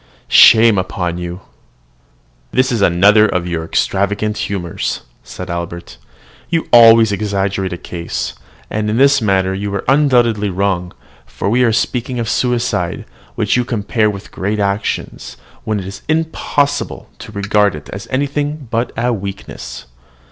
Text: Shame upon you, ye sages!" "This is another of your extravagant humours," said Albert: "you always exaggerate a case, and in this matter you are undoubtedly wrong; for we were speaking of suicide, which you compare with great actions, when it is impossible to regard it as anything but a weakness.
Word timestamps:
Shame 0.33 0.79
upon 0.79 1.19
you, 1.19 1.27
ye 1.33 1.37
sages!" 1.37 1.47
"This 2.53 2.71
is 2.71 2.81
another 2.81 3.27
of 3.27 3.45
your 3.45 3.63
extravagant 3.63 4.35
humours," 4.35 5.01
said 5.23 5.47
Albert: 5.51 5.97
"you 6.49 6.67
always 6.73 7.11
exaggerate 7.11 7.71
a 7.71 7.77
case, 7.77 8.33
and 8.71 8.89
in 8.89 8.97
this 8.97 9.21
matter 9.21 9.53
you 9.53 9.71
are 9.75 9.85
undoubtedly 9.87 10.49
wrong; 10.49 10.91
for 11.27 11.51
we 11.51 11.63
were 11.63 11.71
speaking 11.71 12.17
of 12.17 12.27
suicide, 12.29 13.05
which 13.35 13.55
you 13.55 13.63
compare 13.63 14.09
with 14.09 14.31
great 14.31 14.59
actions, 14.59 15.37
when 15.65 15.79
it 15.79 15.85
is 15.85 16.01
impossible 16.09 17.07
to 17.19 17.31
regard 17.31 17.75
it 17.75 17.87
as 17.89 18.07
anything 18.09 18.67
but 18.71 18.91
a 18.97 19.13
weakness. 19.13 19.85